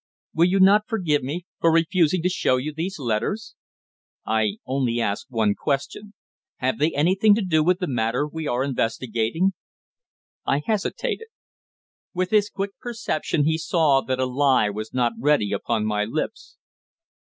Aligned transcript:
Will 0.33 0.45
you 0.47 0.59
not 0.59 0.87
forgive 0.87 1.21
me 1.21 1.45
for 1.59 1.71
refusing 1.71 2.23
to 2.23 2.27
show 2.27 2.57
you 2.57 2.73
these 2.73 2.97
letters?" 2.97 3.53
"I 4.25 4.57
only 4.65 4.99
ask 4.99 5.27
you 5.29 5.35
one 5.35 5.53
question. 5.53 6.15
Have 6.57 6.79
they 6.79 6.91
anything 6.95 7.35
to 7.35 7.43
do 7.45 7.63
with 7.63 7.77
the 7.77 7.85
matter 7.85 8.27
we 8.27 8.47
are 8.47 8.63
investigating?" 8.63 9.53
I 10.43 10.63
hesitated. 10.65 11.27
With 12.15 12.31
his 12.31 12.49
quick 12.49 12.71
perception 12.79 13.45
he 13.45 13.59
saw 13.59 14.01
that 14.01 14.17
a 14.19 14.25
lie 14.25 14.71
was 14.71 14.91
not 14.91 15.13
ready 15.19 15.51
upon 15.53 15.85
my 15.85 16.03
lips. 16.03 16.57